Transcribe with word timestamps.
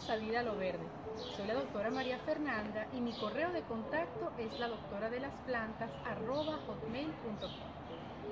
Salida 0.00 0.40
a 0.40 0.42
lo 0.42 0.56
Verde. 0.56 0.84
Soy 1.36 1.46
la 1.46 1.54
doctora 1.54 1.90
María 1.90 2.18
Fernanda 2.18 2.88
y 2.92 3.00
mi 3.00 3.12
correo 3.12 3.52
de 3.52 3.62
contacto 3.62 4.32
es 4.36 4.58
la 4.58 4.66
doctora 4.66 5.08
de 5.10 5.20
las 5.20 5.32
plantas 5.46 5.88
hotmail.com. 6.66 7.50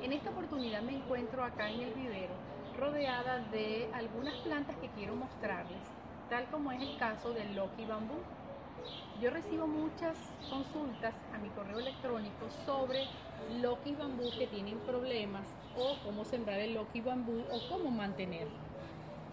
En 0.02 0.12
esta 0.12 0.30
oportunidad 0.30 0.82
me 0.82 0.96
encuentro 0.96 1.44
acá 1.44 1.70
en 1.70 1.82
el 1.82 1.94
vivero 1.94 2.34
rodeada 2.76 3.38
de 3.52 3.88
algunas 3.94 4.34
plantas 4.38 4.74
que 4.78 4.88
quiero 4.88 5.14
mostrarles, 5.14 5.78
tal 6.28 6.44
como 6.46 6.72
es 6.72 6.82
el 6.82 6.98
caso 6.98 7.32
del 7.32 7.54
Loki 7.54 7.84
Bambú. 7.84 8.16
Yo 9.20 9.30
recibo 9.30 9.68
muchas 9.68 10.16
consultas 10.50 11.14
a 11.32 11.38
mi 11.38 11.50
correo 11.50 11.78
electrónico 11.78 12.50
sobre 12.66 13.06
Loki 13.60 13.94
Bambú 13.94 14.28
que 14.36 14.48
tienen 14.48 14.80
problemas 14.80 15.46
o 15.76 15.96
cómo 16.04 16.24
sembrar 16.24 16.58
el 16.58 16.74
Loki 16.74 17.00
Bambú 17.00 17.44
o 17.52 17.68
cómo 17.68 17.92
mantenerlo. 17.92 18.67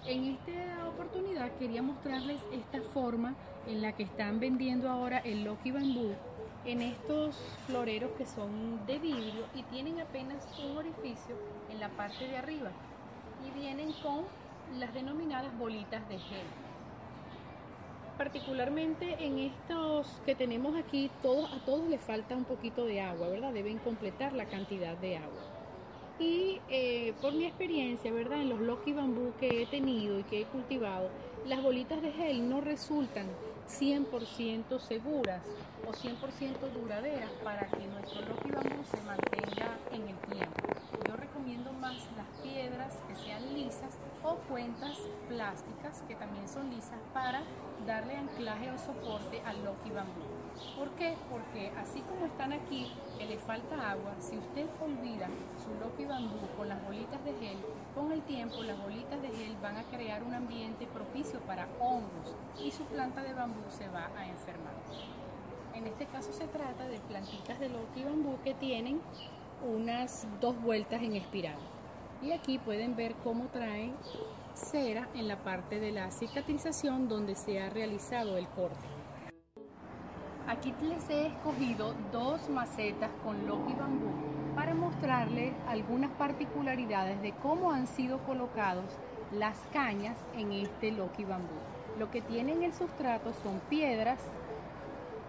En 0.08 0.24
esta 0.26 0.88
oportunidad 0.88 1.52
quería 1.58 1.82
mostrarles 1.82 2.40
esta 2.52 2.80
forma 2.94 3.34
en 3.68 3.82
la 3.82 3.92
que 3.94 4.04
están 4.04 4.40
vendiendo 4.40 4.88
ahora 4.88 5.18
el 5.18 5.44
Loki 5.44 5.72
Bambú 5.72 6.14
en 6.64 6.84
estos 6.84 7.36
floreros 7.66 8.12
que 8.12 8.28
son 8.28 8.86
de 8.86 9.00
vidrio 9.00 9.46
y 9.56 9.64
tienen 9.64 10.00
apenas 10.00 10.46
un 10.64 10.78
orificio 10.78 11.36
en 11.72 11.80
la 11.80 11.90
parte 11.90 12.28
de 12.28 12.38
arriba 12.38 12.70
y 13.48 13.60
vienen 13.60 13.94
con 14.04 14.26
las 14.80 14.94
denominadas 14.94 15.58
bolitas 15.58 16.08
de 16.08 16.20
gel. 16.20 16.46
Particularmente 18.20 19.26
en 19.26 19.40
estos 19.40 20.22
que 20.24 20.36
tenemos 20.36 20.76
aquí, 20.76 21.10
todos, 21.24 21.52
a 21.52 21.66
todos 21.66 21.90
les 21.90 22.02
falta 22.02 22.36
un 22.36 22.46
poquito 22.46 22.86
de 22.86 23.02
agua, 23.02 23.28
¿verdad? 23.30 23.54
Deben 23.54 23.80
completar 23.80 24.34
la 24.34 24.46
cantidad 24.46 24.96
de 24.98 25.18
agua. 25.18 25.65
Y 26.18 26.62
eh, 26.70 27.14
por 27.22 27.34
mi 27.34 27.46
experiencia, 27.46 28.12
¿verdad? 28.12 28.42
En 28.42 28.50
los 28.50 28.62
Loki 28.62 28.94
bambú 28.94 29.34
que 29.40 29.62
he 29.62 29.66
tenido 29.66 30.18
y 30.20 30.24
que 30.24 30.42
he 30.42 30.46
cultivado, 30.46 31.10
las 31.46 31.62
bolitas 31.62 32.02
de 32.02 32.12
gel 32.14 32.50
no 32.50 32.62
resultan 32.62 33.28
100% 33.68 34.80
seguras 34.80 35.44
o 35.86 35.92
100% 35.92 36.72
duraderas 36.72 37.32
para 37.44 37.68
que 37.68 37.86
nuestro 37.88 38.22
Loki 38.22 38.50
bambú 38.50 38.84
se 38.86 39.02
mantenga 39.02 39.78
en 39.92 40.08
el 40.08 40.18
tiempo. 40.20 40.68
Yo 41.08 41.18
recomiendo 41.18 41.74
más 41.74 41.98
las 42.16 42.28
que 43.08 43.16
sean 43.16 43.54
lisas 43.54 43.98
o 44.24 44.36
cuentas 44.48 44.98
plásticas 45.28 46.04
que 46.08 46.16
también 46.16 46.48
son 46.48 46.70
lisas 46.70 47.00
para 47.14 47.42
darle 47.86 48.16
anclaje 48.16 48.72
o 48.72 48.78
soporte 48.78 49.42
al 49.46 49.64
Loki 49.64 49.92
bambú. 49.92 50.22
¿Por 50.78 50.90
qué? 50.92 51.16
Porque 51.30 51.72
así 51.78 52.02
como 52.02 52.26
están 52.26 52.54
aquí, 52.54 52.92
que 53.18 53.26
le 53.26 53.38
falta 53.38 53.92
agua, 53.92 54.16
si 54.20 54.38
usted 54.38 54.68
olvida 54.82 55.28
su 55.64 55.74
Loki 55.84 56.06
bambú 56.06 56.48
con 56.58 56.70
las 56.70 56.84
bolitas 56.84 57.24
de 57.26 57.34
gel, 57.34 57.58
con 57.94 58.12
el 58.12 58.22
tiempo 58.22 58.64
las 58.64 58.82
bolitas 58.82 59.22
de 59.22 59.30
gel 59.30 59.56
van 59.62 59.78
a 59.78 59.84
crear 59.84 60.24
un 60.24 60.34
ambiente 60.34 60.88
propicio 60.88 61.40
para 61.42 61.68
hongos 61.80 62.36
y 62.60 62.72
su 62.72 62.84
planta 62.86 63.22
de 63.24 63.34
bambú 63.34 63.64
se 63.70 63.88
va 63.90 64.10
a 64.18 64.28
enfermar. 64.28 64.74
En 65.74 65.88
este 65.88 66.06
caso 66.06 66.32
se 66.32 66.48
trata 66.48 66.88
de 66.88 67.00
plantitas 67.00 67.60
de 67.60 67.70
Loki 67.70 68.04
bambú 68.04 68.38
que 68.44 68.54
tienen 68.54 69.02
unas 69.62 70.28
dos 70.40 70.60
vueltas 70.62 71.02
en 71.02 71.16
espiral. 71.16 71.58
Y 72.22 72.32
aquí 72.32 72.58
pueden 72.58 72.96
ver 72.96 73.16
cómo 73.24 73.46
traen 73.48 73.94
cera 74.54 75.10
en 75.14 75.28
la 75.28 75.38
parte 75.38 75.80
de 75.80 75.92
la 75.92 76.12
cicatrización 76.12 77.08
donde 77.08 77.36
se 77.36 77.62
ha 77.62 77.70
realizado 77.70 78.38
el 78.38 78.48
corte. 78.48 78.88
Aquí 80.48 80.74
les 80.82 81.10
he 81.10 81.28
escogido 81.28 81.94
dos 82.12 82.50
macetas 82.50 83.10
con 83.24 83.48
Loki 83.48 83.74
bambú 83.74 84.12
para 84.56 84.74
mostrarles 84.74 85.54
algunas 85.68 86.12
particularidades 86.12 87.22
de 87.22 87.34
cómo 87.34 87.72
han 87.72 87.88
sido 87.88 88.20
colocados 88.20 88.86
las 89.32 89.60
cañas 89.74 90.18
en 90.38 90.52
este 90.52 90.92
Loki 90.92 91.26
bambú. 91.26 91.56
Lo 92.00 92.12
que 92.12 92.22
tiene 92.22 92.54
en 92.54 92.64
el 92.64 92.74
sustrato 92.74 93.34
son 93.34 93.60
piedras, 93.70 94.20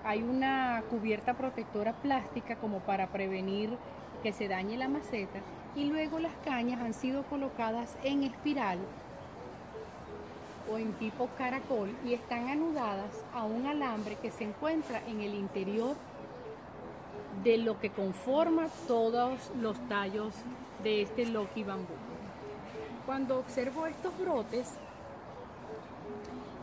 hay 0.04 0.22
una 0.22 0.82
cubierta 0.90 1.34
protectora 1.34 1.92
plástica 1.94 2.56
como 2.56 2.80
para 2.80 3.08
prevenir 3.08 3.76
que 4.22 4.32
se 4.32 4.48
dañe 4.48 4.76
la 4.76 4.88
maceta 4.88 5.40
y 5.76 5.84
luego 5.84 6.18
las 6.18 6.32
cañas 6.44 6.80
han 6.80 6.94
sido 6.94 7.22
colocadas 7.24 7.96
en 8.02 8.24
espiral 8.24 8.78
o 10.72 10.78
en 10.78 10.92
tipo 10.94 11.28
caracol 11.36 11.94
y 12.04 12.14
están 12.14 12.48
anudadas 12.48 13.24
a 13.34 13.44
un 13.44 13.66
alambre 13.66 14.16
que 14.16 14.30
se 14.30 14.44
encuentra 14.44 15.00
en 15.06 15.20
el 15.20 15.34
interior 15.34 15.94
de 17.44 17.58
lo 17.58 17.78
que 17.78 17.90
conforma 17.90 18.68
todos 18.88 19.50
los 19.60 19.78
tallos 19.88 20.34
de 20.82 21.02
este 21.02 21.26
Loki 21.26 21.62
bambú. 21.62 21.94
Cuando 23.04 23.38
observo 23.38 23.86
estos 23.86 24.18
brotes, 24.18 24.72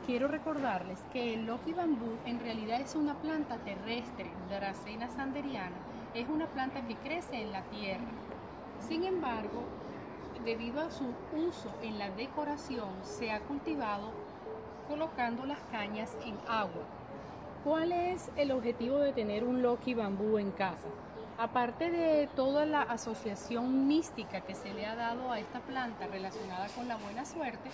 quiero 0.05 0.27
recordarles 0.27 0.99
que 1.13 1.35
el 1.35 1.45
Loki 1.45 1.73
bambú 1.73 2.17
en 2.25 2.39
realidad 2.39 2.81
es 2.81 2.95
una 2.95 3.13
planta 3.15 3.57
terrestre, 3.59 4.31
Dracena 4.49 5.09
sanderiana, 5.09 5.75
es 6.13 6.27
una 6.27 6.47
planta 6.47 6.81
que 6.81 6.95
crece 6.95 7.41
en 7.41 7.51
la 7.51 7.61
tierra. 7.63 8.03
Sin 8.87 9.05
embargo, 9.05 9.63
debido 10.43 10.81
a 10.81 10.91
su 10.91 11.05
uso 11.33 11.69
en 11.81 11.97
la 11.97 12.09
decoración, 12.09 12.89
se 13.01 13.31
ha 13.31 13.39
cultivado 13.41 14.11
colocando 14.89 15.45
las 15.45 15.59
cañas 15.71 16.15
en 16.25 16.37
agua. 16.47 16.83
¿Cuál 17.63 17.93
es 17.93 18.29
el 18.35 18.51
objetivo 18.51 18.99
de 18.99 19.13
tener 19.13 19.45
un 19.45 19.61
Loki 19.61 19.93
bambú 19.93 20.37
en 20.37 20.51
casa? 20.51 20.89
Aparte 21.37 21.89
de 21.89 22.27
toda 22.35 22.65
la 22.65 22.81
asociación 22.81 23.87
mística 23.87 24.41
que 24.41 24.53
se 24.53 24.73
le 24.73 24.85
ha 24.85 24.95
dado 24.95 25.31
a 25.31 25.39
esta 25.39 25.61
planta 25.61 26.07
relacionada 26.07 26.67
con 26.75 26.89
la 26.89 26.97
buena 26.97 27.23
suerte, 27.25 27.69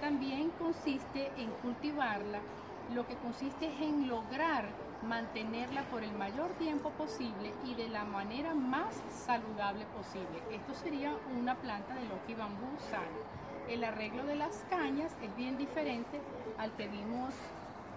también 0.00 0.50
consiste 0.58 1.32
en 1.36 1.50
cultivarla, 1.60 2.38
lo 2.94 3.06
que 3.06 3.16
consiste 3.16 3.66
es 3.66 3.80
en 3.80 4.08
lograr 4.08 4.66
mantenerla 5.12 5.82
por 5.90 6.02
el 6.02 6.12
mayor 6.12 6.48
tiempo 6.52 6.88
posible 6.92 7.52
y 7.66 7.74
de 7.74 7.86
la 7.90 8.02
manera 8.02 8.54
más 8.54 8.94
saludable 9.26 9.84
posible. 9.94 10.40
Esto 10.50 10.72
sería 10.72 11.12
una 11.38 11.54
planta 11.56 11.94
de 11.94 12.00
Loki 12.06 12.32
bambú. 12.32 12.66
El 13.68 13.84
arreglo 13.84 14.24
de 14.24 14.36
las 14.36 14.64
cañas 14.70 15.14
es 15.22 15.36
bien 15.36 15.58
diferente 15.58 16.18
al 16.56 16.72
que 16.76 16.88
vimos 16.88 17.34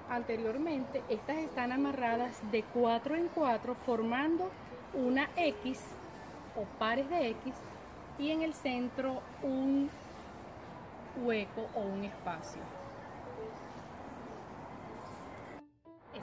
anteriormente. 0.09 1.03
Estas 1.07 1.37
están 1.37 1.71
amarradas 1.71 2.33
de 2.51 2.63
4 2.63 3.15
en 3.15 3.29
4 3.29 3.75
formando 3.85 4.51
una 4.93 5.29
X 5.37 5.79
o 6.57 6.65
pares 6.77 7.09
de 7.09 7.29
X 7.29 7.53
y 8.19 8.31
en 8.31 8.41
el 8.41 8.53
centro 8.53 9.21
un 9.41 9.89
hueco 11.23 11.69
o 11.75 11.79
un 11.79 12.03
espacio. 12.03 12.61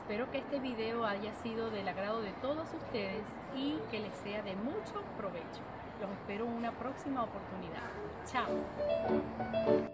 Espero 0.03 0.29
que 0.33 0.39
este 0.39 0.59
video 0.59 1.07
haya 1.07 1.33
sido 1.45 1.71
del 1.71 1.87
agrado 1.87 2.23
de 2.23 2.33
todos 2.43 2.67
ustedes 2.75 3.23
y 3.57 3.77
que 3.93 4.01
les 4.01 4.13
sea 4.17 4.43
de 4.43 4.57
mucho 4.57 5.01
provecho. 5.17 5.63
Los 6.01 6.11
espero 6.11 6.45
en 6.45 6.55
una 6.55 6.73
próxima 6.73 7.23
oportunidad. 7.23 7.89
Chao. 8.27 9.93